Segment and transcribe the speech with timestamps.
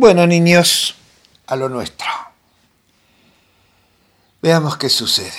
[0.00, 0.94] Bueno, niños,
[1.46, 2.08] a lo nuestro.
[4.40, 5.30] Veamos qué sucede.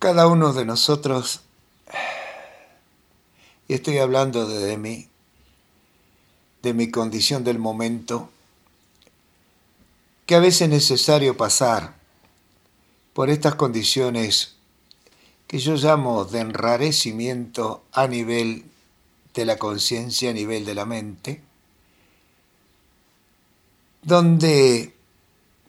[0.00, 1.42] Cada uno de nosotros,
[3.68, 5.08] y estoy hablando de mí,
[6.62, 8.30] de mi condición del momento,
[10.26, 11.94] que a veces es necesario pasar
[13.12, 14.56] por estas condiciones
[15.46, 18.64] que yo llamo de enrarecimiento a nivel
[19.38, 21.40] de la conciencia, a nivel de la mente,
[24.02, 24.94] donde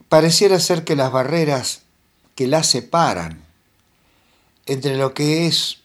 [0.08, 1.82] pareciera ser que las barreras
[2.34, 3.44] que la separan
[4.66, 5.78] entre lo que es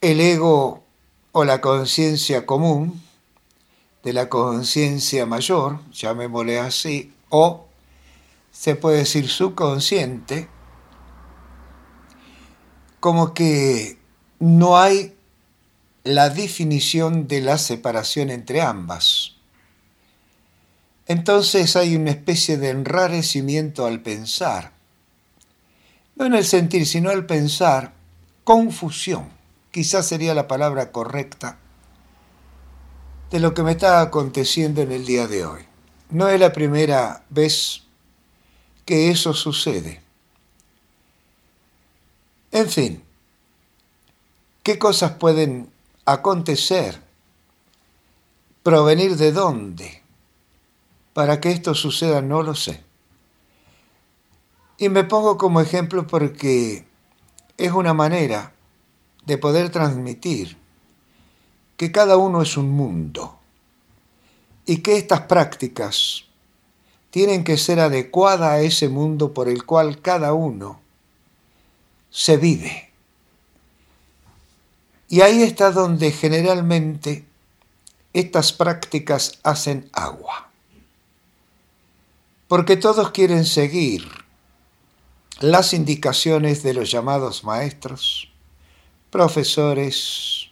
[0.00, 0.82] el ego
[1.30, 3.00] o la conciencia común,
[4.02, 7.66] de la conciencia mayor, llamémosle así, o
[8.50, 10.48] se puede decir subconsciente,
[12.98, 13.98] como que
[14.40, 15.14] no hay
[16.04, 19.36] la definición de la separación entre ambas.
[21.06, 24.72] Entonces hay una especie de enrarecimiento al pensar.
[26.16, 27.94] No en el sentir, sino al pensar,
[28.44, 29.28] confusión,
[29.70, 31.58] quizás sería la palabra correcta,
[33.30, 35.62] de lo que me está aconteciendo en el día de hoy.
[36.10, 37.82] No es la primera vez
[38.84, 40.02] que eso sucede.
[42.52, 43.02] En fin,
[44.62, 45.70] ¿qué cosas pueden
[46.12, 47.00] acontecer?
[48.62, 50.02] ¿Provenir de dónde?
[51.12, 52.82] Para que esto suceda no lo sé.
[54.78, 56.86] Y me pongo como ejemplo porque
[57.58, 58.52] es una manera
[59.26, 60.56] de poder transmitir
[61.76, 63.38] que cada uno es un mundo
[64.66, 66.24] y que estas prácticas
[67.10, 70.80] tienen que ser adecuadas a ese mundo por el cual cada uno
[72.10, 72.89] se vive.
[75.12, 77.26] Y ahí está donde generalmente
[78.12, 80.48] estas prácticas hacen agua.
[82.46, 84.08] Porque todos quieren seguir
[85.40, 88.30] las indicaciones de los llamados maestros,
[89.10, 90.46] profesores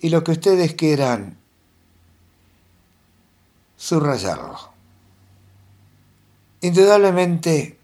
[0.00, 1.38] y lo que ustedes quieran
[3.76, 4.58] subrayarlo.
[6.60, 7.78] Indudablemente,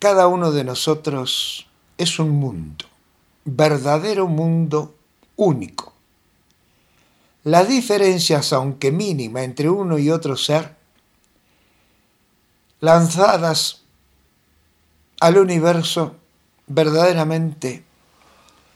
[0.00, 2.89] cada uno de nosotros es un mundo
[3.44, 4.94] verdadero mundo
[5.36, 5.92] único.
[7.44, 10.76] Las diferencias, aunque mínima, entre uno y otro ser,
[12.80, 13.82] lanzadas
[15.20, 16.16] al universo,
[16.66, 17.84] verdaderamente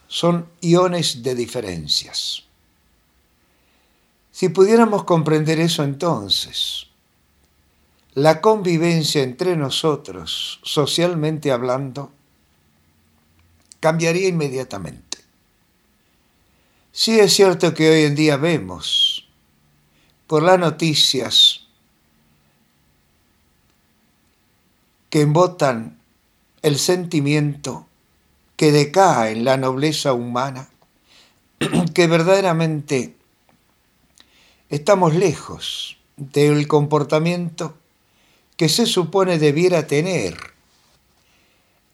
[0.08, 2.44] son iones de diferencias.
[4.30, 6.88] Si pudiéramos comprender eso entonces,
[8.14, 12.12] la convivencia entre nosotros, socialmente hablando,
[13.84, 15.18] cambiaría inmediatamente.
[16.90, 19.28] Sí es cierto que hoy en día vemos
[20.26, 21.66] por las noticias
[25.10, 25.98] que embotan
[26.62, 27.86] el sentimiento
[28.56, 30.70] que decae en la nobleza humana,
[31.94, 33.14] que verdaderamente
[34.70, 37.76] estamos lejos del comportamiento
[38.56, 40.38] que se supone debiera tener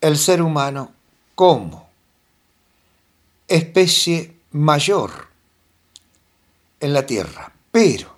[0.00, 0.92] el ser humano
[1.40, 1.88] como
[3.48, 5.28] especie mayor
[6.80, 7.54] en la Tierra.
[7.70, 8.14] Pero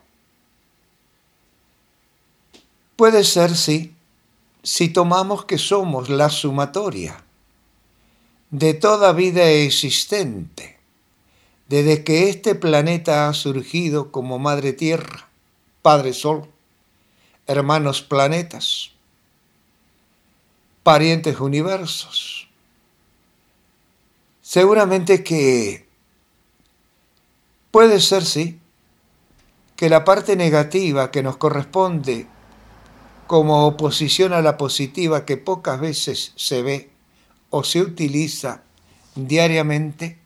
[2.97, 3.95] puede ser, sí,
[4.65, 7.23] si tomamos que somos la sumatoria
[8.51, 10.81] de toda vida existente,
[11.69, 15.29] desde que este planeta ha surgido como Madre Tierra,
[15.81, 16.49] Padre Sol,
[17.47, 18.91] hermanos planetas,
[20.83, 22.49] parientes universos,
[24.53, 25.87] Seguramente que
[27.71, 28.61] puede ser, sí,
[29.77, 32.27] que la parte negativa que nos corresponde
[33.27, 36.91] como oposición a la positiva que pocas veces se ve
[37.49, 38.63] o se utiliza
[39.15, 40.19] diariamente,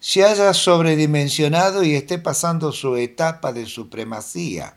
[0.00, 4.76] se haya sobredimensionado y esté pasando su etapa de supremacía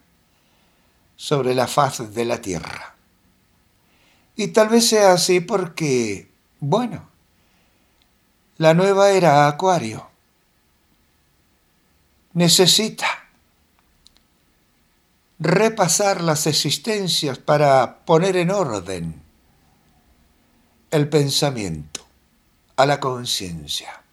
[1.18, 2.96] sobre la faz de la Tierra.
[4.38, 6.30] Y tal vez sea así porque,
[6.62, 7.11] bueno,
[8.62, 10.08] la nueva era Acuario
[12.34, 13.08] necesita
[15.40, 19.20] repasar las existencias para poner en orden
[20.92, 22.06] el pensamiento
[22.76, 24.04] a la conciencia.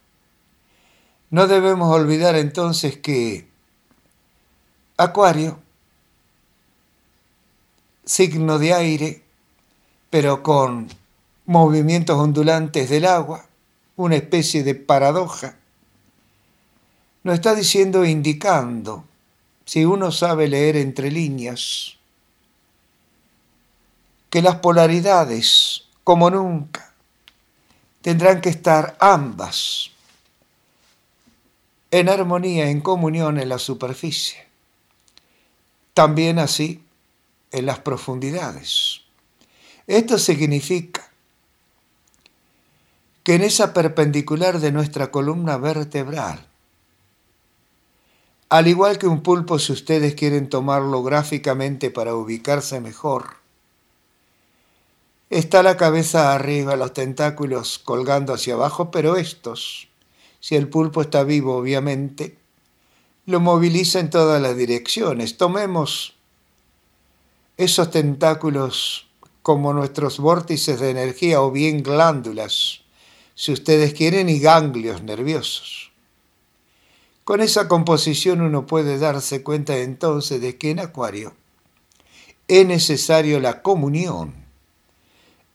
[1.29, 3.51] No debemos olvidar entonces que
[4.97, 5.59] Acuario,
[8.07, 9.23] signo de aire,
[10.09, 10.89] pero con
[11.45, 13.48] movimientos ondulantes del agua,
[13.99, 15.57] una especie de paradoja,
[17.25, 19.05] nos está diciendo, indicando,
[19.65, 21.97] si uno sabe leer entre líneas,
[24.31, 26.93] que las polaridades, como nunca,
[28.01, 29.91] tendrán que estar ambas
[31.91, 34.47] en armonía, en comunión en la superficie.
[35.93, 36.85] También así
[37.51, 39.01] en las profundidades.
[39.89, 41.08] Esto significa
[43.29, 46.47] que en esa perpendicular de nuestra columna vertebral,
[48.49, 53.35] al igual que un pulpo si ustedes quieren tomarlo gráficamente para ubicarse mejor,
[55.29, 59.89] está la cabeza arriba, los tentáculos colgando hacia abajo, pero estos,
[60.41, 62.39] si el pulpo está vivo obviamente,
[63.27, 65.37] lo moviliza en todas las direcciones.
[65.37, 66.15] Tomemos
[67.59, 69.07] esos tentáculos
[69.43, 72.88] como nuestros vórtices de energía o bien glándulas,
[73.39, 75.93] si ustedes quieren, y ganglios nerviosos.
[77.23, 81.37] Con esa composición uno puede darse cuenta entonces de que en Acuario
[82.49, 84.35] es necesario la comunión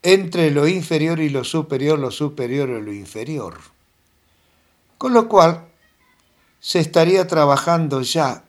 [0.02, 3.60] entre lo inferior y lo superior, lo superior y lo inferior.
[4.98, 5.66] Con lo cual
[6.62, 8.46] se estaría trabajando ya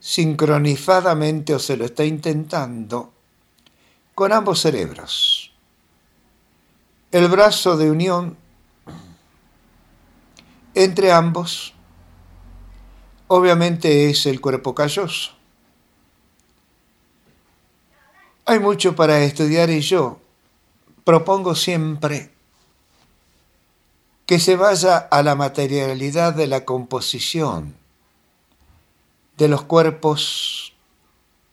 [0.00, 3.12] sincronizadamente o se lo está intentando
[4.16, 5.39] con ambos cerebros.
[7.12, 8.36] El brazo de unión
[10.74, 11.74] entre ambos
[13.26, 15.32] obviamente es el cuerpo calloso.
[18.46, 20.20] Hay mucho para estudiar y yo
[21.02, 22.30] propongo siempre
[24.24, 27.74] que se vaya a la materialidad de la composición
[29.36, 30.74] de los cuerpos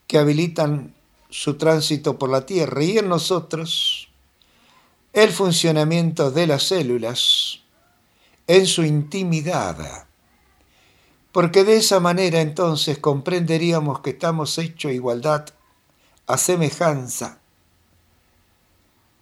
[0.05, 0.93] que habilitan
[1.31, 3.96] su tránsito por la Tierra y en nosotros
[5.13, 7.61] el funcionamiento de las células
[8.47, 10.07] en su intimidad.
[11.31, 15.45] Porque de esa manera entonces comprenderíamos que estamos hechos igualdad,
[16.25, 17.39] a semejanza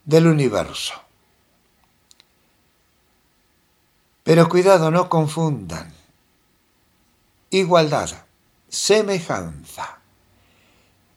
[0.06, 0.94] del universo.
[4.24, 5.94] Pero cuidado, no confundan.
[7.52, 8.26] Igualdad
[8.76, 10.00] semejanza.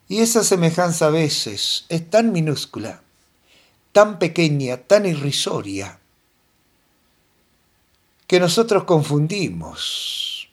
[0.07, 3.03] Y esa semejanza a veces es tan minúscula,
[3.91, 5.99] tan pequeña, tan irrisoria,
[8.27, 10.49] que nosotros confundimos.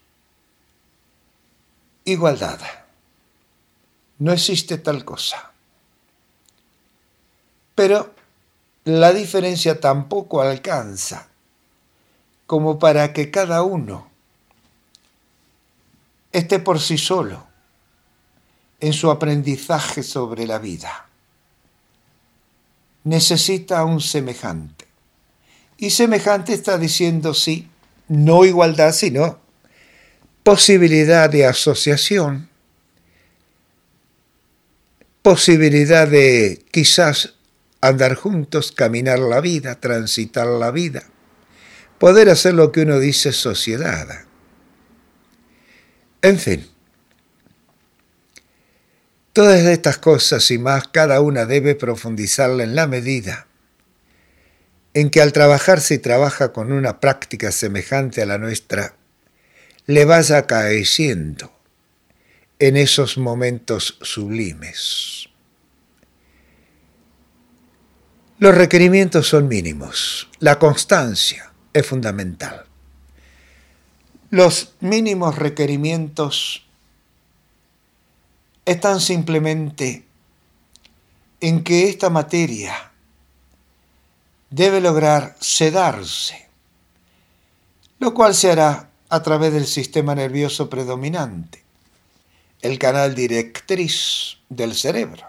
[2.05, 2.61] Igualdad.
[4.19, 5.53] No existe tal cosa.
[7.75, 8.15] Pero
[8.85, 11.29] la diferencia tampoco alcanza
[12.47, 14.09] como para que cada uno
[16.33, 17.47] esté por sí solo
[18.81, 21.06] en su aprendizaje sobre la vida.
[23.06, 24.85] Necesita un semejante.
[25.79, 27.69] Y semejante está diciendo sí,
[28.08, 29.38] no igualdad, sino
[30.43, 32.49] posibilidad de asociación,
[35.23, 37.35] posibilidad de quizás
[37.81, 41.05] andar juntos, caminar la vida, transitar la vida,
[41.99, 44.25] poder hacer lo que uno dice sociedad.
[46.23, 46.67] En fin,
[49.37, 53.47] todas estas cosas y más cada una debe profundizarla en la medida
[54.94, 58.94] en que al trabajar si trabaja con una práctica semejante a la nuestra,
[59.85, 61.53] le vaya acaeciendo
[62.59, 65.28] en esos momentos sublimes.
[68.38, 72.64] Los requerimientos son mínimos, la constancia es fundamental.
[74.31, 76.65] Los mínimos requerimientos
[78.66, 80.04] están simplemente
[81.40, 82.92] en que esta materia
[84.50, 86.46] debe lograr sedarse,
[87.99, 91.64] lo cual se hará a través del sistema nervioso predominante,
[92.61, 95.25] el canal directriz del cerebro.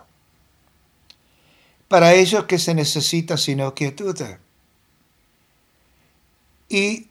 [1.87, 4.17] Para ello, que se necesita sino quietud?
[6.67, 7.07] Y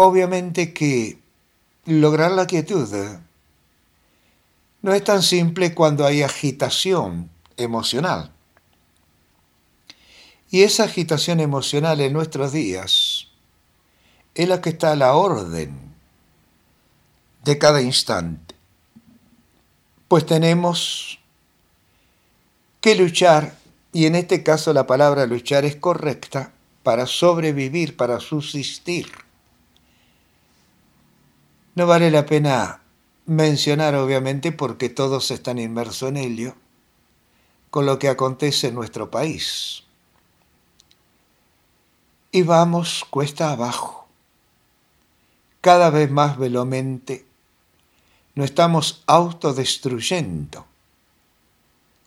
[0.00, 1.18] Obviamente que
[1.84, 2.88] lograr la quietud
[4.82, 8.32] no es tan simple cuando hay agitación emocional.
[10.50, 13.28] Y esa agitación emocional en nuestros días
[14.34, 15.76] es la que está a la orden
[17.44, 18.54] de cada instante.
[20.06, 21.18] Pues tenemos
[22.80, 23.56] que luchar,
[23.92, 29.10] y en este caso la palabra luchar es correcta, para sobrevivir, para subsistir.
[31.74, 32.80] No vale la pena
[33.28, 36.54] mencionar, obviamente, porque todos están inmersos en ello,
[37.70, 39.84] con lo que acontece en nuestro país.
[42.32, 44.08] Y vamos cuesta abajo,
[45.60, 47.26] cada vez más velozmente
[48.34, 50.64] nos estamos autodestruyendo.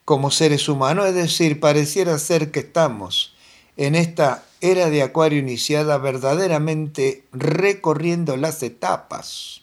[0.05, 3.35] Como seres humanos, es decir, pareciera ser que estamos
[3.77, 9.60] en esta era de Acuario iniciada verdaderamente recorriendo las etapas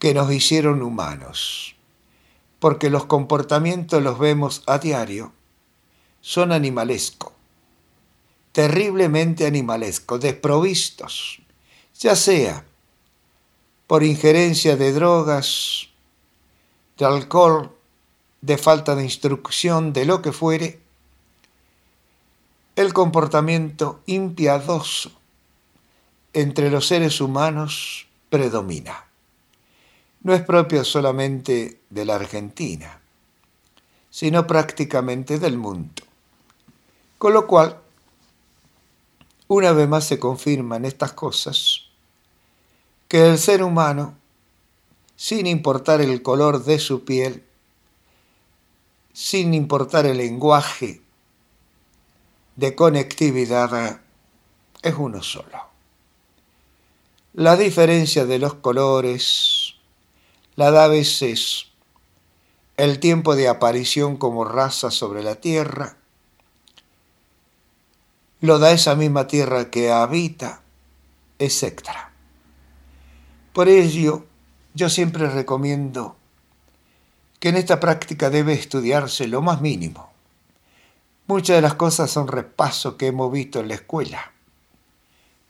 [0.00, 1.76] que nos hicieron humanos,
[2.58, 5.32] porque los comportamientos los vemos a diario,
[6.22, 7.32] son animalescos,
[8.52, 11.42] terriblemente animalescos, desprovistos,
[11.98, 12.64] ya sea
[13.86, 15.90] por injerencia de drogas,
[16.96, 17.76] de alcohol,
[18.40, 20.80] de falta de instrucción, de lo que fuere,
[22.74, 25.12] el comportamiento impiadoso
[26.32, 29.09] entre los seres humanos predomina.
[30.22, 33.00] No es propio solamente de la Argentina,
[34.10, 36.02] sino prácticamente del mundo.
[37.16, 37.78] Con lo cual,
[39.48, 41.86] una vez más se confirman estas cosas,
[43.08, 44.16] que el ser humano,
[45.16, 47.44] sin importar el color de su piel,
[49.12, 51.02] sin importar el lenguaje
[52.56, 54.00] de conectividad,
[54.82, 55.70] es uno solo.
[57.34, 59.59] La diferencia de los colores
[60.60, 61.68] la da a veces
[62.76, 65.96] el tiempo de aparición como raza sobre la tierra,
[68.42, 70.60] lo da esa misma tierra que habita,
[71.38, 71.88] etc.
[73.54, 74.26] Por ello,
[74.74, 76.16] yo siempre recomiendo
[77.38, 80.10] que en esta práctica debe estudiarse lo más mínimo.
[81.26, 84.32] Muchas de las cosas son repaso que hemos visto en la escuela.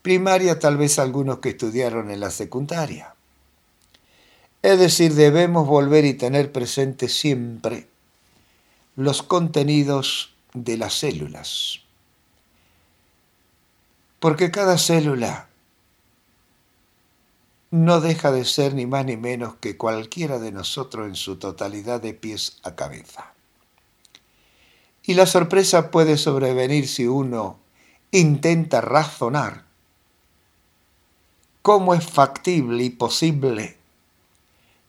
[0.02, 3.17] Primaria tal vez algunos que estudiaron en la secundaria.
[4.62, 7.88] Es decir, debemos volver y tener presente siempre
[8.95, 11.81] los contenidos de las células.
[14.19, 15.49] Porque cada célula
[17.71, 22.02] no deja de ser ni más ni menos que cualquiera de nosotros en su totalidad
[22.02, 23.33] de pies a cabeza.
[25.02, 27.59] Y la sorpresa puede sobrevenir si uno
[28.11, 29.64] intenta razonar
[31.62, 33.79] cómo es factible y posible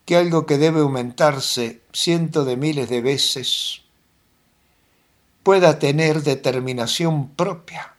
[0.06, 3.82] que algo que debe aumentarse cientos de miles de veces
[5.44, 7.96] pueda tener determinación propia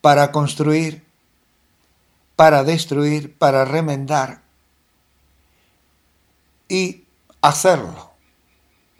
[0.00, 1.04] para construir,
[2.36, 4.42] para destruir, para remendar
[6.68, 7.04] y
[7.42, 8.10] hacerlo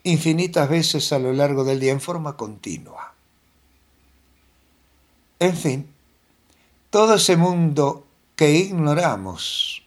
[0.03, 3.15] infinitas veces a lo largo del día en forma continua.
[5.39, 5.93] En fin,
[6.91, 9.80] todo ese mundo que ignoramos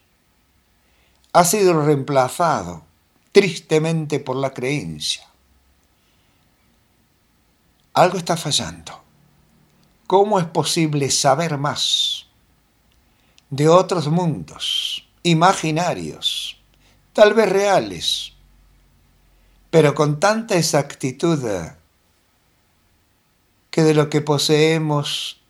[1.34, 2.84] ha sido reemplazado
[3.32, 5.28] tristemente por la creencia.
[7.94, 9.02] Algo está fallando.
[10.08, 12.28] ¿Cómo es posible saber más
[13.50, 16.60] de otros mundos, imaginarios,
[17.13, 18.34] tal vez reales,
[19.70, 21.40] pero con tanta exactitud
[23.70, 25.42] que de lo que poseemos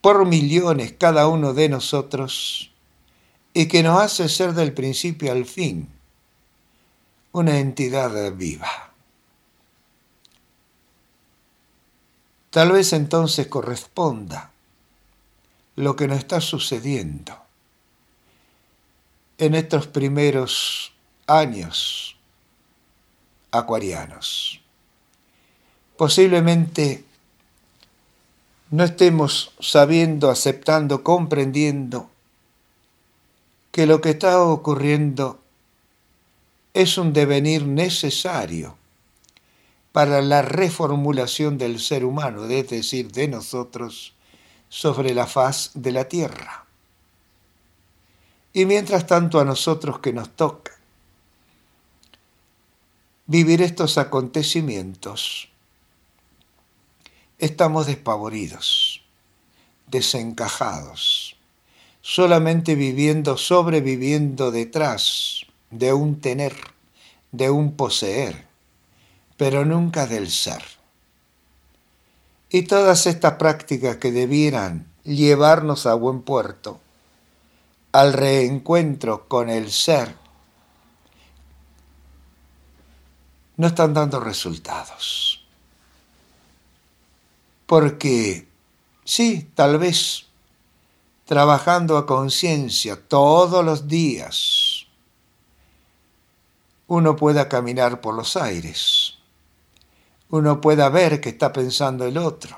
[0.00, 2.71] por millones cada uno de nosotros,
[3.54, 5.88] y que nos hace ser del principio al fin
[7.32, 8.92] una entidad viva.
[12.50, 14.50] Tal vez entonces corresponda
[15.76, 17.38] lo que nos está sucediendo
[19.38, 20.92] en estos primeros
[21.26, 22.16] años
[23.50, 24.60] acuarianos.
[25.96, 27.04] Posiblemente
[28.70, 32.11] no estemos sabiendo, aceptando, comprendiendo
[33.72, 35.40] que lo que está ocurriendo
[36.74, 38.76] es un devenir necesario
[39.92, 44.14] para la reformulación del ser humano, es decir, de nosotros,
[44.68, 46.66] sobre la faz de la tierra.
[48.52, 50.72] Y mientras tanto a nosotros que nos toca
[53.26, 55.48] vivir estos acontecimientos,
[57.38, 59.02] estamos despavoridos,
[59.86, 61.31] desencajados,
[62.02, 66.54] solamente viviendo, sobreviviendo detrás de un tener,
[67.30, 68.46] de un poseer,
[69.36, 70.62] pero nunca del ser.
[72.50, 76.80] Y todas estas prácticas que debieran llevarnos a buen puerto,
[77.92, 80.14] al reencuentro con el ser,
[83.56, 85.46] no están dando resultados.
[87.66, 88.48] Porque
[89.04, 90.26] sí, tal vez
[91.24, 94.86] trabajando a conciencia todos los días,
[96.88, 99.14] uno pueda caminar por los aires,
[100.30, 102.56] uno pueda ver que está pensando el otro,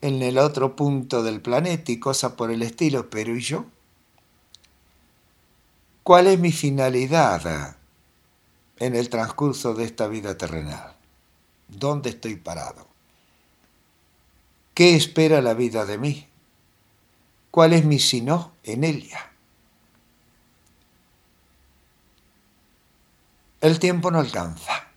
[0.00, 3.64] en el otro punto del planeta y cosas por el estilo, pero ¿y yo?
[6.02, 7.76] ¿Cuál es mi finalidad
[8.78, 10.94] en el transcurso de esta vida terrenal?
[11.68, 12.86] ¿Dónde estoy parado?
[14.74, 16.28] ¿Qué espera la vida de mí?
[17.54, 19.30] ¿Cuál es mi sino en ella?
[23.60, 24.88] El tiempo no alcanza.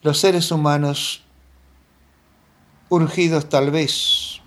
[0.00, 1.22] Los seres humanos,
[2.88, 4.40] urgidos tal vez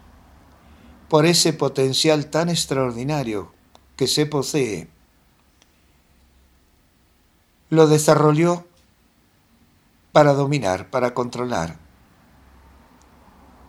[1.07, 3.53] por ese potencial tan extraordinario
[3.95, 4.87] que se posee,
[7.69, 8.65] lo desarrolló
[10.11, 11.82] para dominar, para controlar,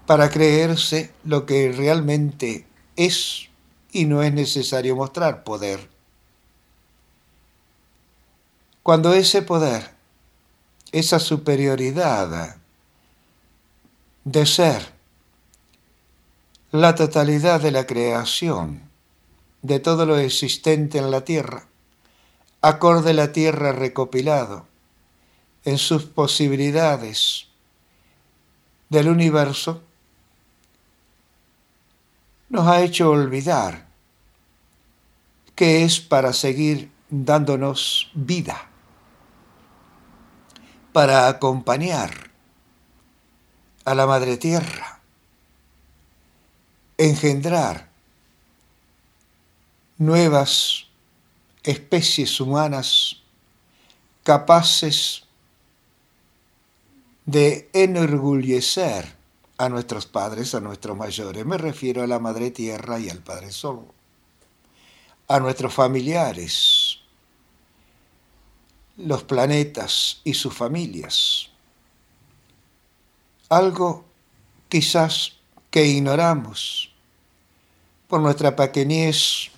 [0.07, 3.49] para creerse lo que realmente es
[3.93, 5.89] y no es necesario mostrar poder.
[8.83, 9.95] Cuando ese poder,
[10.93, 12.57] esa superioridad
[14.25, 14.93] de ser
[16.71, 18.83] la totalidad de la creación,
[19.63, 21.67] de todo lo existente en la tierra,
[22.61, 24.67] acorde la tierra recopilado
[25.65, 27.47] en sus posibilidades
[28.91, 29.83] del universo,
[32.55, 33.85] nos ha hecho olvidar
[35.57, 38.69] que es para seguir dándonos vida
[40.93, 42.31] para acompañar
[43.85, 45.01] a la Madre Tierra,
[46.97, 47.89] engendrar
[49.99, 50.87] nuevas
[51.65, 53.17] especies humanas
[54.23, 55.25] capaces
[57.27, 59.24] de enorgullecer
[59.59, 61.45] a nuestros padres, a nuestros mayores.
[61.47, 63.87] Me refiero a la Madre Tierra y al Padre Sol,
[65.29, 66.99] a nuestros familiares,
[68.97, 71.51] los planetas y sus familias.
[73.49, 74.05] Algo
[74.69, 75.35] quizás
[75.71, 76.93] que ignoramos
[78.09, 79.51] por nuestra pequeñez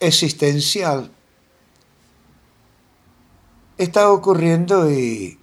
[0.00, 1.10] existencial
[3.78, 5.38] está ocurriendo y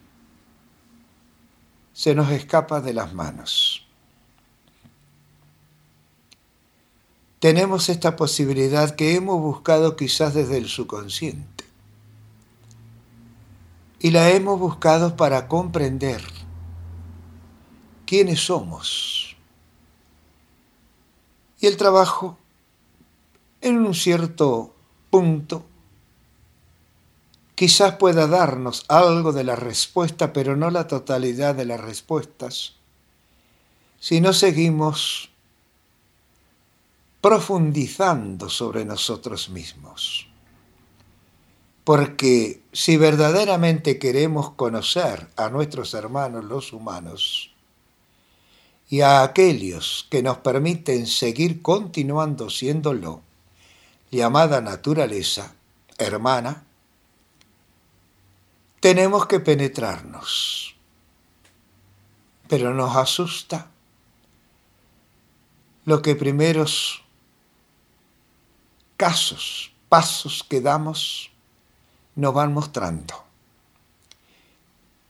[1.99, 3.85] se nos escapa de las manos.
[7.39, 11.65] Tenemos esta posibilidad que hemos buscado quizás desde el subconsciente
[13.99, 16.23] y la hemos buscado para comprender
[18.05, 19.35] quiénes somos.
[21.59, 22.37] Y el trabajo,
[23.59, 24.73] en un cierto
[25.09, 25.65] punto,
[27.59, 32.75] quizás pueda darnos algo de la respuesta, pero no la totalidad de las respuestas,
[33.99, 35.29] si no seguimos
[37.19, 40.29] profundizando sobre nosotros mismos.
[41.83, 47.53] Porque si verdaderamente queremos conocer a nuestros hermanos los humanos
[48.89, 53.21] y a aquellos que nos permiten seguir continuando siéndolo,
[54.11, 55.55] llamada naturaleza,
[55.97, 56.63] hermana,
[58.79, 60.75] tenemos que penetrarnos.
[62.47, 63.67] Pero nos asusta
[65.85, 67.03] lo que primeros
[68.97, 71.31] casos, pasos que damos
[72.15, 73.23] nos van mostrando.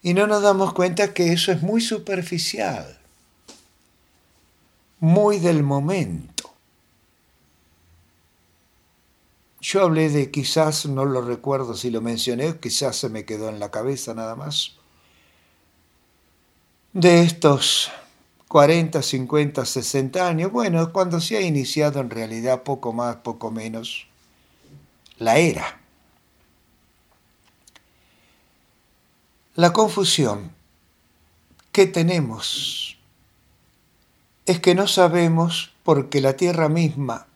[0.02, 2.98] Y no nos damos cuenta que eso es muy superficial,
[5.00, 6.39] muy del momento.
[9.62, 13.60] Yo hablé de quizás, no lo recuerdo si lo mencioné, quizás se me quedó en
[13.60, 14.76] la cabeza nada más,
[16.94, 17.92] de estos
[18.48, 24.08] 40, 50, 60 años, bueno, cuando se ha iniciado en realidad poco más, poco menos,
[25.18, 25.80] la era.
[29.56, 30.54] La confusión
[31.74, 32.98] que tenemos
[34.46, 37.28] es que no sabemos porque la Tierra misma,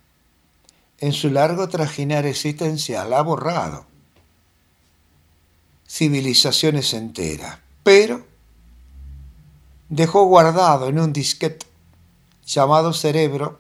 [1.04, 3.86] en su largo trajinar existencial, ha borrado
[5.86, 8.26] civilizaciones enteras, pero
[9.90, 11.66] dejó guardado en un disquete
[12.46, 13.60] llamado cerebro,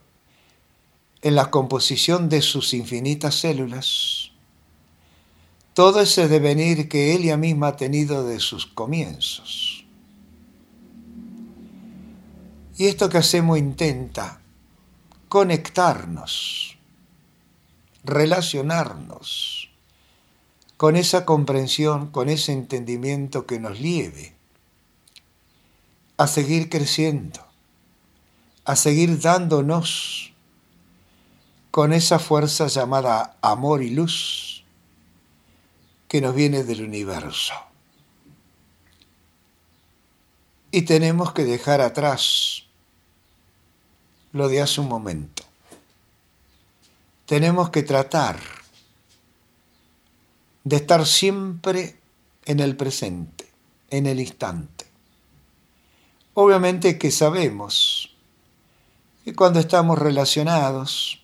[1.22, 4.32] en la composición de sus infinitas células,
[5.74, 9.84] todo ese devenir que ella misma ha tenido de sus comienzos.
[12.78, 14.40] Y esto que hacemos intenta
[15.28, 16.73] conectarnos,
[18.04, 19.70] relacionarnos
[20.78, 24.36] con esa comprensión, con ese entendimiento que nos lleve
[26.18, 27.46] a seguir creciendo,
[28.66, 30.34] a seguir dándonos
[31.72, 34.64] con esa fuerza llamada amor y luz
[36.08, 37.54] que nos viene del universo.
[40.70, 42.64] Y tenemos que dejar atrás
[44.32, 45.44] lo de hace un momento.
[47.26, 48.38] Tenemos que tratar
[50.64, 51.98] de estar siempre
[52.46, 53.50] en el presente,
[53.90, 54.86] en el instante.
[56.34, 58.16] Obviamente que sabemos
[59.24, 61.24] que cuando estamos relacionados,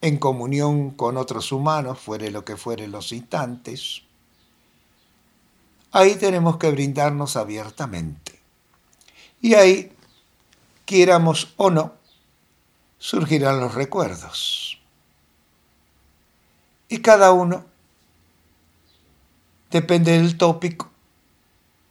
[0.00, 4.02] en comunión con otros humanos, fuere lo que fuere los instantes,
[5.90, 8.38] ahí tenemos que brindarnos abiertamente.
[9.40, 9.92] Y ahí,
[10.84, 11.94] quieramos o no,
[12.98, 14.67] surgirán los recuerdos.
[16.88, 17.64] Y cada uno,
[19.70, 20.90] depende del tópico,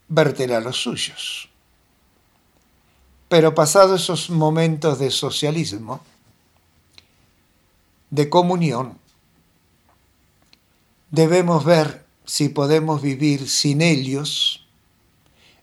[0.08, 1.50] verterá los suyos.
[3.30, 6.02] Pero pasados esos momentos de socialismo,
[8.10, 8.98] de comunión,
[11.12, 14.66] debemos ver si podemos vivir sin ellos,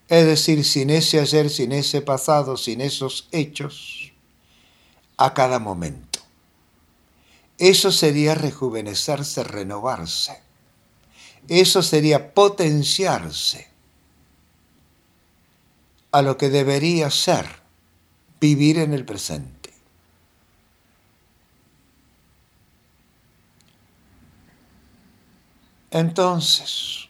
[0.09, 4.13] es decir, sin ese ayer, sin ese pasado, sin esos hechos,
[5.17, 6.04] a cada momento.
[7.59, 10.41] Eso sería rejuvenecerse, renovarse.
[11.49, 13.69] Eso sería potenciarse
[16.11, 17.47] a lo que debería ser
[18.41, 19.73] vivir en el presente.
[25.91, 27.09] Entonces,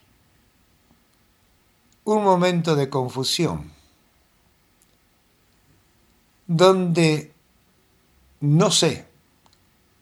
[2.04, 3.72] un momento de confusión,
[6.46, 7.32] donde
[8.40, 9.06] no sé,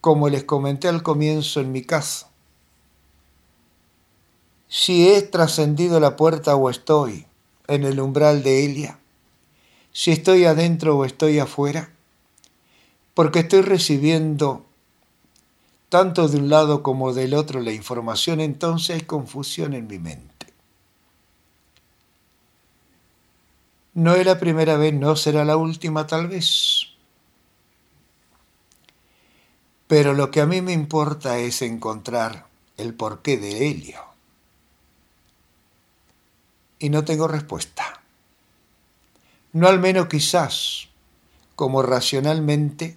[0.03, 2.27] como les comenté al comienzo en mi caso,
[4.67, 7.25] si he trascendido la puerta o estoy
[7.69, 8.99] en el umbral de Elia,
[9.93, 11.93] si estoy adentro o estoy afuera,
[13.15, 14.67] porque estoy recibiendo
[15.88, 20.47] tanto de un lado como del otro la información, entonces hay confusión en mi mente.
[23.95, 26.91] No es la primera vez, no será la última tal vez.
[29.92, 32.46] Pero lo que a mí me importa es encontrar
[32.78, 34.00] el porqué de Helio.
[36.78, 38.00] Y no tengo respuesta.
[39.52, 40.88] No al menos quizás,
[41.57, 42.96] como racionalmente,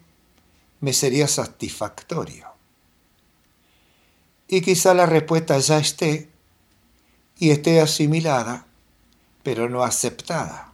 [0.79, 2.47] me sería satisfactorio.
[4.47, 6.29] Y quizá la respuesta ya esté
[7.37, 8.67] y esté asimilada,
[9.43, 10.71] pero no aceptada.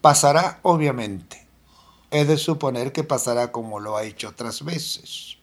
[0.00, 1.41] Pasará, obviamente.
[2.12, 5.38] Es de suponer que pasará como lo ha hecho otras veces.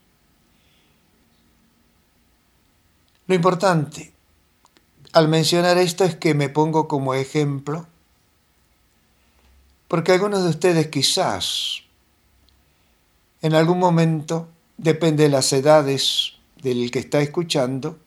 [3.28, 4.14] Lo importante
[5.12, 7.88] al mencionar esto es que me pongo como ejemplo,
[9.90, 11.84] porque algunos de ustedes quizás
[13.42, 17.98] en algún momento, depende de las edades del que está escuchando,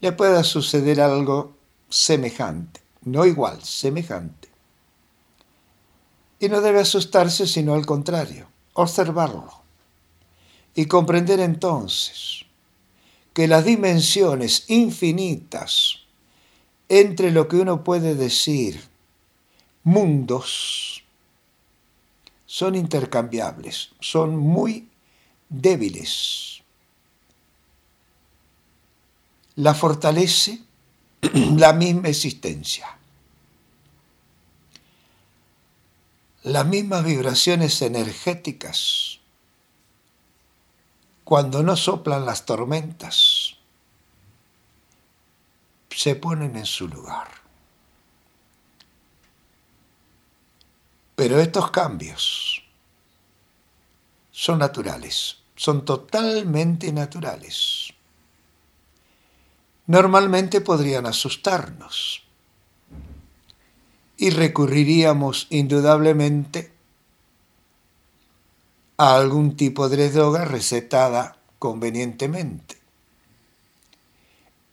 [0.00, 1.54] le pueda suceder algo
[1.88, 4.49] semejante, no igual, semejante.
[6.40, 9.60] Y no debe asustarse, sino al contrario, observarlo
[10.74, 12.44] y comprender entonces
[13.32, 16.00] que las dimensiones infinitas
[16.88, 18.82] entre lo que uno puede decir
[19.84, 21.04] mundos
[22.46, 24.88] son intercambiables, son muy
[25.48, 26.62] débiles.
[29.56, 30.60] La fortalece
[31.56, 32.99] la misma existencia.
[36.42, 39.20] Las mismas vibraciones energéticas
[41.30, 43.54] cuando no soplan las tormentas,
[45.90, 47.28] se ponen en su lugar.
[51.14, 52.64] Pero estos cambios
[54.32, 57.92] son naturales, son totalmente naturales.
[59.86, 62.24] Normalmente podrían asustarnos
[64.20, 66.70] y recurriríamos indudablemente
[68.98, 72.76] a algún tipo de droga recetada convenientemente.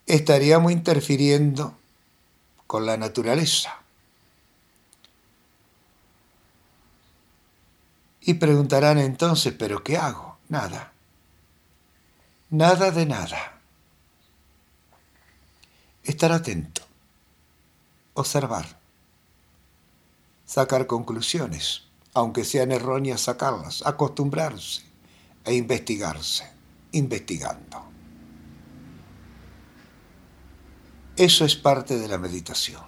[0.06, 1.78] Estaríamos interfiriendo
[2.68, 3.78] con la naturaleza.
[8.20, 10.40] Y preguntarán entonces, ¿pero qué hago?
[10.50, 10.92] Nada.
[12.50, 13.62] Nada de nada.
[16.04, 16.82] Estar atento.
[18.14, 18.77] Observar.
[20.48, 24.82] Sacar conclusiones aunque sean erróneas, sacarlas, acostumbrarse
[25.46, 26.50] e investigarse,
[26.94, 27.84] investigando.
[31.16, 32.82] Eso es parte de la meditación.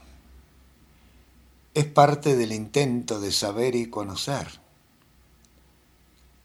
[1.75, 4.47] Es parte del intento de saber y conocer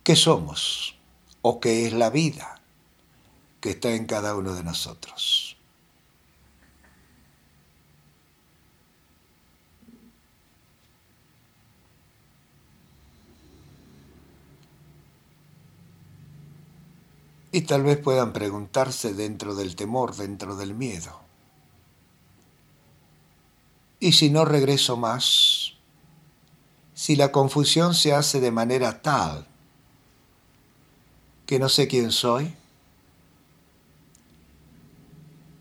[0.03, 0.99] qué somos
[1.41, 2.61] o qué es la vida
[3.61, 5.54] que está en cada uno de nosotros.
[17.55, 21.21] Y tal vez puedan preguntarse dentro del temor, dentro del miedo.
[24.01, 25.75] ¿Y si no regreso más?
[26.95, 29.47] Si la confusión se hace de manera tal
[31.47, 32.53] que no sé quién soy?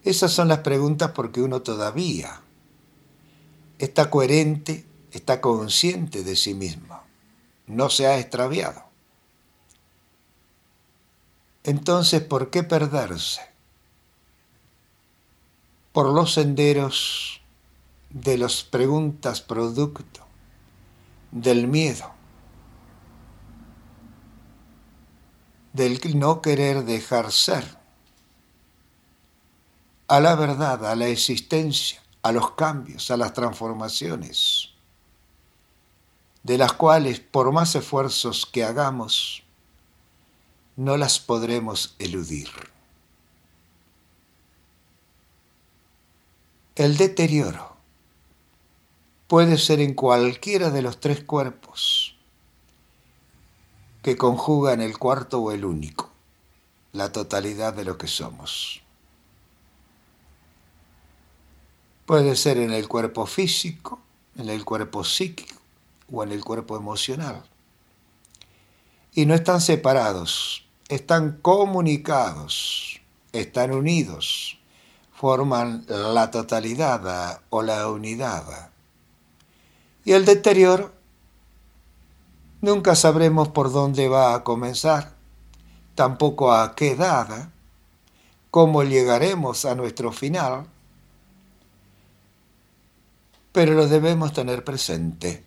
[0.03, 2.41] Esas son las preguntas porque uno todavía
[3.77, 7.03] está coherente, está consciente de sí mismo,
[7.67, 8.92] no se ha extraviado.
[11.63, 13.41] Entonces, ¿por qué perderse?
[15.91, 17.41] Por los senderos
[18.09, 20.25] de las preguntas producto
[21.31, 22.11] del miedo,
[25.73, 27.83] del no querer dejar ser
[30.07, 34.69] a la verdad, a la existencia, a los cambios, a las transformaciones,
[36.43, 39.42] de las cuales por más esfuerzos que hagamos,
[40.75, 42.49] no las podremos eludir.
[46.75, 47.77] El deterioro
[49.27, 52.15] puede ser en cualquiera de los tres cuerpos
[54.01, 56.09] que conjugan el cuarto o el único,
[56.91, 58.81] la totalidad de lo que somos.
[62.05, 64.01] Puede ser en el cuerpo físico,
[64.35, 65.59] en el cuerpo psíquico
[66.11, 67.43] o en el cuerpo emocional.
[69.13, 70.62] Y no están separados,
[70.93, 73.01] están comunicados,
[73.31, 74.59] están unidos,
[75.11, 78.69] forman la totalidad o la unidad.
[80.05, 80.91] Y el deterioro,
[82.61, 85.13] nunca sabremos por dónde va a comenzar,
[85.95, 87.49] tampoco a qué edad,
[88.51, 90.67] cómo llegaremos a nuestro final,
[93.51, 95.43] pero lo debemos tener presente.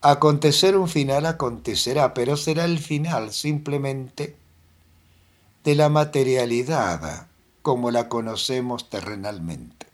[0.00, 4.36] Acontecer un final acontecerá, pero será el final simplemente
[5.64, 7.26] de la materialidad
[7.62, 9.86] como la conocemos terrenalmente.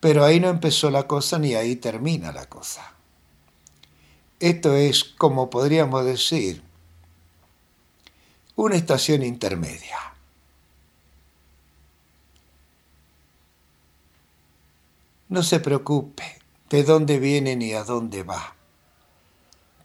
[0.00, 2.94] Pero ahí no empezó la cosa ni ahí termina la cosa.
[4.40, 6.62] Esto es, como podríamos decir,
[8.54, 9.98] una estación intermedia.
[15.28, 16.35] No se preocupe
[16.70, 18.54] de dónde viene ni a dónde va.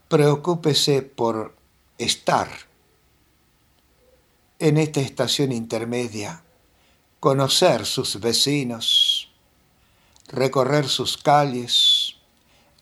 [0.08, 1.56] Preocúpese por
[1.98, 2.50] estar
[4.60, 6.44] en esta estación intermedia,
[7.20, 9.32] conocer sus vecinos,
[10.28, 12.16] recorrer sus calles,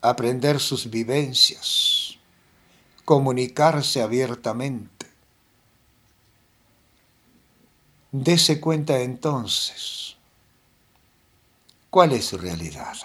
[0.02, 2.18] aprender sus vivencias,
[3.04, 5.06] comunicarse abiertamente.
[8.12, 10.00] Dese cuenta entonces
[11.90, 12.96] ¿Cuál es su realidad?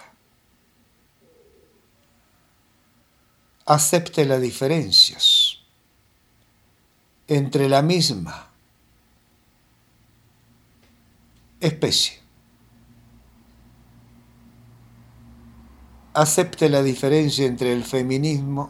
[3.67, 5.57] Acepte las diferencias
[7.27, 8.51] entre la misma
[11.59, 12.19] especie.
[16.13, 18.69] Acepte la diferencia entre el feminismo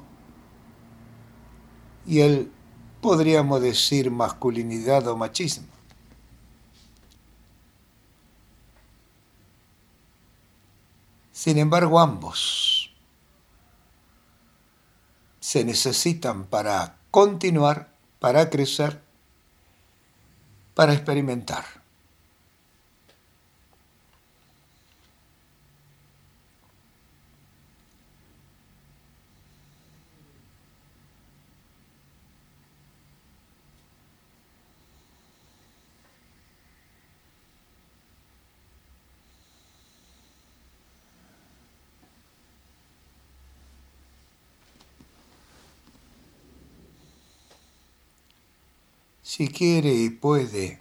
[2.07, 2.49] y el,
[3.01, 5.67] podríamos decir, masculinidad o machismo.
[11.33, 12.74] Sin embargo, ambos
[15.45, 18.99] se necesitan para continuar, para crecer,
[20.73, 21.84] para experimentar.
[49.35, 50.79] Si quiere y puede,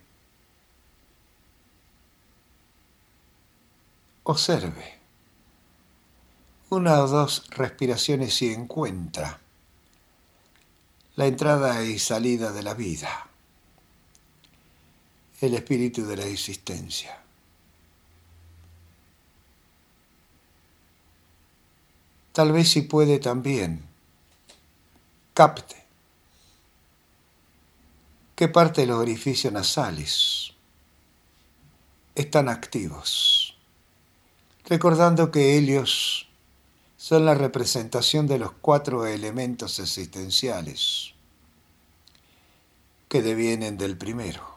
[4.22, 4.94] observe
[6.70, 9.40] una o dos respiraciones y encuentra
[11.16, 13.26] la entrada y salida de la vida,
[15.40, 17.20] el espíritu de la existencia.
[22.30, 23.84] Tal vez si puede también,
[25.34, 25.83] capte
[28.34, 30.52] qué parte de los orificios nasales
[32.14, 33.56] están activos.
[34.66, 36.28] Recordando que ellos
[36.96, 41.12] son la representación de los cuatro elementos existenciales
[43.08, 44.54] que devienen del primero.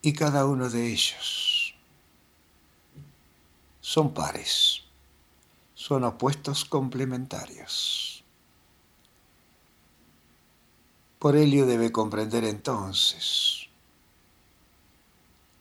[0.00, 1.57] y cada uno de ellos
[3.88, 4.82] son pares,
[5.74, 8.22] son opuestos complementarios.
[11.18, 13.60] Por ello debe comprender entonces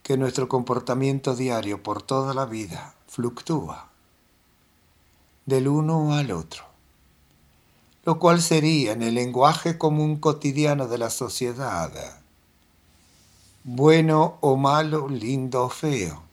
[0.04, 3.88] que nuestro comportamiento diario por toda la vida fluctúa
[5.46, 6.66] del uno al otro,
[8.04, 12.20] lo cual sería en el lenguaje común cotidiano de la sociedad,
[13.63, 16.27] bueno o malo, lindo o feo,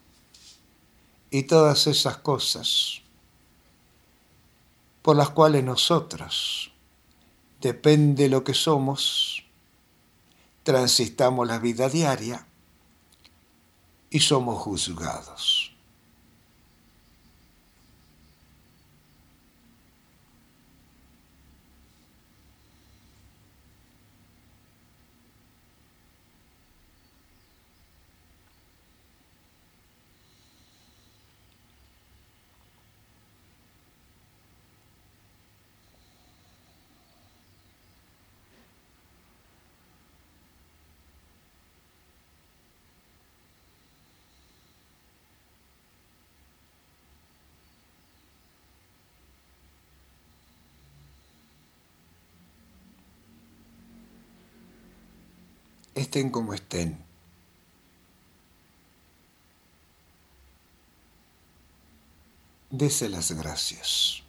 [1.34, 3.00] y todas esas cosas
[5.02, 6.70] por las cuales nosotros,
[7.60, 9.44] depende de lo que somos,
[10.62, 12.46] transitamos la vida diaria
[14.10, 15.63] y somos juzgados.
[56.14, 56.96] Estén como estén.
[62.70, 64.22] Dese las gracias.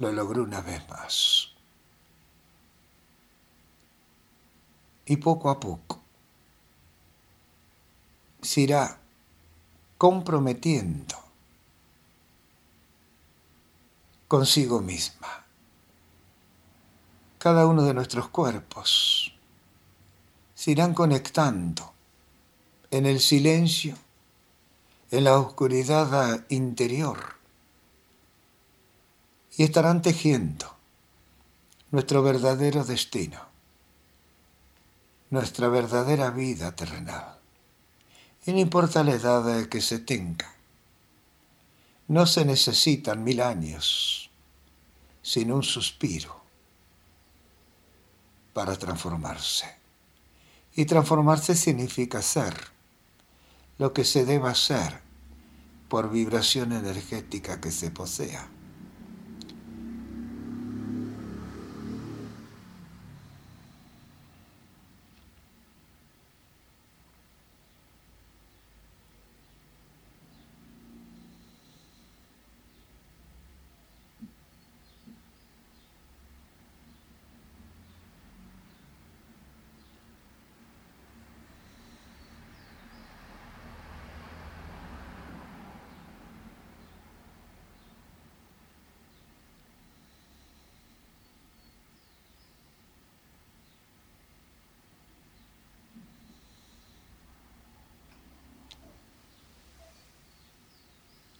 [0.00, 1.52] Lo logró una vez más.
[5.06, 6.02] Y poco a poco
[8.42, 8.98] se irá
[9.96, 11.14] comprometiendo
[14.26, 15.49] consigo misma
[17.40, 19.32] cada uno de nuestros cuerpos.
[20.54, 21.94] Se irán conectando
[22.90, 23.96] en el silencio,
[25.10, 27.36] en la oscuridad interior.
[29.56, 30.76] Y estarán tejiendo
[31.92, 33.40] nuestro verdadero destino,
[35.30, 37.38] nuestra verdadera vida terrenal.
[38.44, 40.54] Y no importa la edad que se tenga,
[42.08, 44.30] no se necesitan mil años,
[45.22, 46.39] sino un suspiro
[48.52, 49.66] para transformarse.
[50.74, 52.54] Y transformarse significa ser
[53.78, 55.00] lo que se deba ser
[55.88, 58.48] por vibración energética que se posea.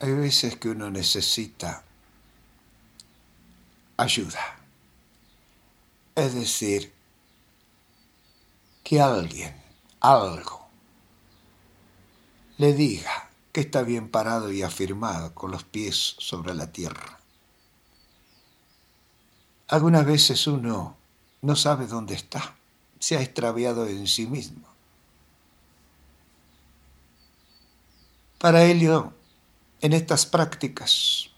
[0.00, 1.84] Hay veces que uno necesita
[3.98, 4.58] ayuda.
[6.14, 6.90] Es decir,
[8.82, 9.54] que alguien,
[10.00, 10.68] algo,
[12.56, 17.20] le diga que está bien parado y afirmado con los pies sobre la tierra.
[19.68, 20.96] Algunas veces uno
[21.42, 22.56] no sabe dónde está,
[22.98, 24.66] se ha extraviado en sí mismo.
[28.38, 29.12] Para ello
[29.80, 31.30] en estas prácticas.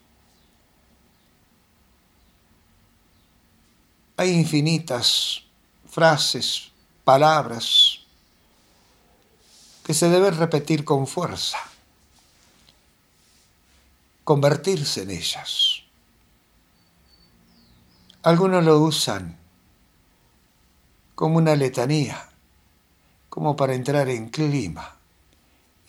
[4.16, 5.42] Hay infinitas
[5.88, 6.70] frases,
[7.04, 8.00] palabras
[9.84, 11.58] que se deben repetir con fuerza,
[14.24, 15.82] convertirse en ellas.
[18.22, 19.36] Algunos lo usan
[21.14, 22.30] como una letanía,
[23.28, 24.96] como para entrar en clima,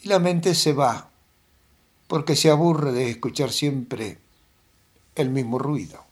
[0.02, 1.13] y la mente se va
[2.08, 4.20] porque se aburre de escuchar siempre
[5.16, 6.04] el mismo ruido,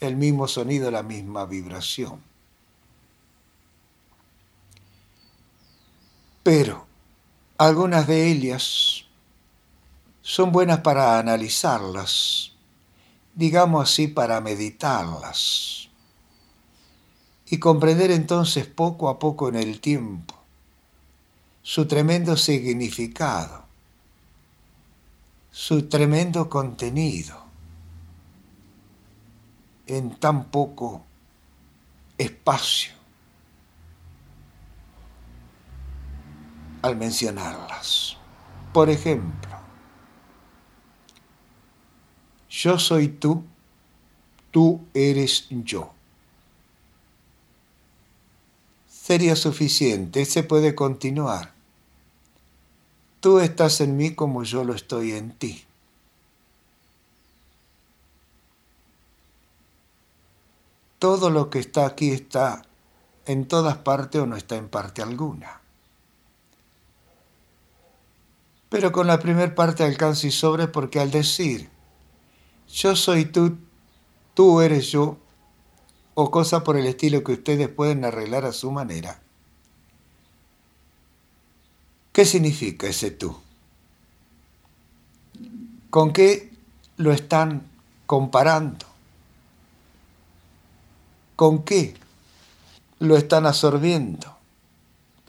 [0.00, 2.22] el mismo sonido, la misma vibración.
[6.42, 6.86] Pero
[7.58, 9.04] algunas de ellas
[10.22, 12.52] son buenas para analizarlas,
[13.34, 15.88] digamos así, para meditarlas
[17.48, 20.34] y comprender entonces poco a poco en el tiempo
[21.62, 23.65] su tremendo significado
[25.58, 27.42] su tremendo contenido
[29.86, 31.02] en tan poco
[32.18, 32.92] espacio
[36.82, 38.18] al mencionarlas.
[38.74, 39.56] Por ejemplo,
[42.50, 43.42] yo soy tú,
[44.50, 45.90] tú eres yo.
[48.86, 51.55] Sería suficiente, se puede continuar.
[53.20, 55.64] Tú estás en mí como yo lo estoy en ti.
[60.98, 62.62] Todo lo que está aquí está
[63.26, 65.60] en todas partes o no está en parte alguna.
[68.68, 71.70] Pero con la primera parte alcanza y sobre porque al decir
[72.68, 73.58] yo soy tú,
[74.34, 75.18] tú eres yo,
[76.14, 79.20] o cosa por el estilo que ustedes pueden arreglar a su manera.
[82.16, 83.36] ¿Qué significa ese tú?
[85.90, 86.50] ¿Con qué
[86.96, 87.66] lo están
[88.06, 88.86] comparando?
[91.36, 91.94] ¿Con qué
[93.00, 94.34] lo están absorbiendo?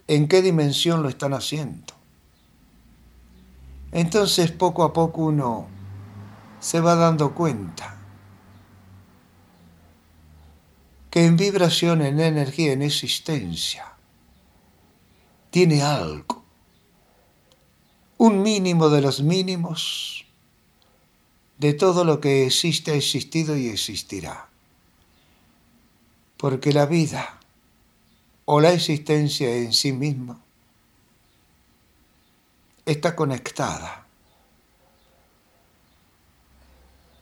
[0.06, 1.92] ¿En qué dimensión lo están haciendo?
[3.92, 5.66] Entonces poco a poco uno
[6.58, 7.98] se va dando cuenta
[11.10, 13.92] que en vibración, en energía, en existencia,
[15.50, 16.37] tiene algo,
[18.18, 20.26] un mínimo de los mínimos
[21.58, 24.48] de todo lo que existe, ha existido y existirá.
[26.36, 27.40] Porque la vida
[28.44, 30.40] o la existencia en sí misma
[32.86, 34.06] está conectada.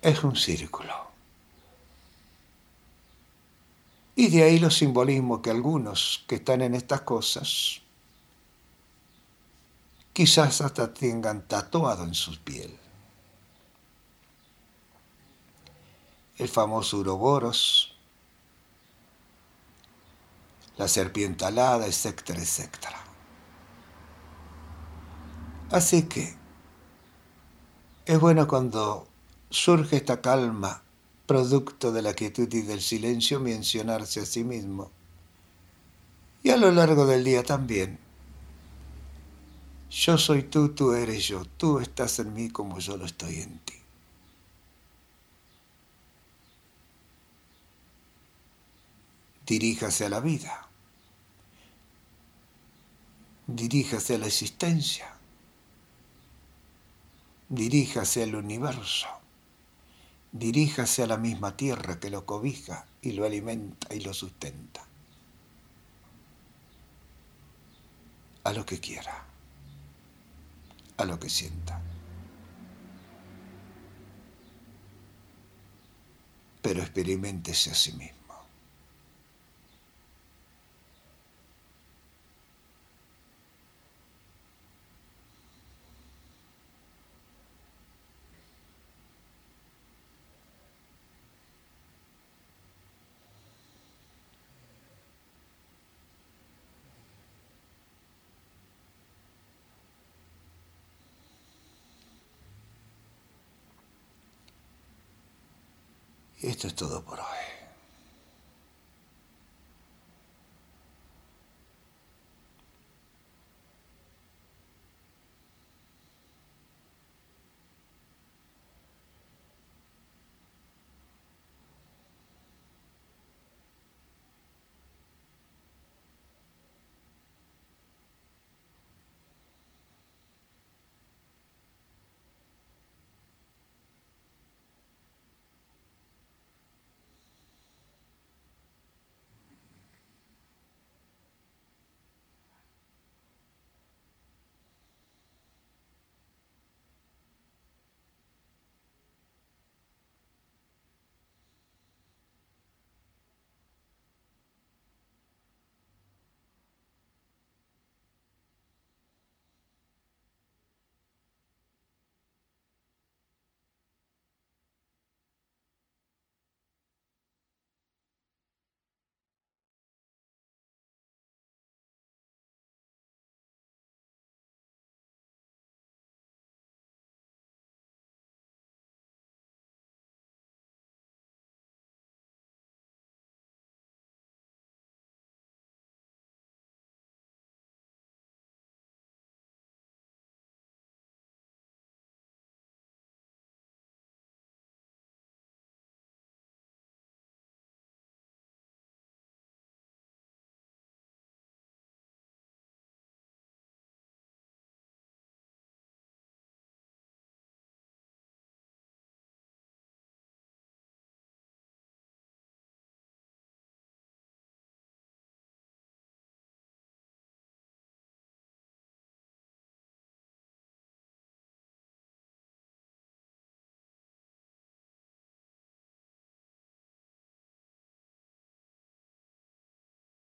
[0.01, 0.95] Es un círculo.
[4.15, 7.83] Y de ahí los simbolismos que algunos que están en estas cosas
[10.17, 12.75] quizás hasta tengan tatuado en su piel.
[16.39, 17.95] El famoso uroboros,
[20.79, 22.99] la serpiente alada, etcétera, etcétera.
[25.71, 26.35] Así que
[28.07, 29.07] es bueno cuando
[29.51, 30.83] surge esta calma,
[31.27, 34.91] producto de la quietud y del silencio, mencionarse a sí mismo.
[36.43, 38.06] Y a lo largo del día también.
[39.91, 43.59] Yo soy tú, tú eres yo, tú estás en mí como yo lo estoy en
[43.61, 43.75] ti.
[49.47, 50.69] Diríjase a la vida.
[53.47, 55.17] Diríjase a la existencia.
[57.49, 59.07] Diríjase al universo,
[60.33, 64.85] diríjase a la misma tierra que lo cobija y lo alimenta y lo sustenta,
[68.43, 69.26] a lo que quiera,
[70.97, 71.81] a lo que sienta.
[76.63, 78.16] Pero experimentese a sí mismo.
[106.43, 107.56] Esto es todo por hoy.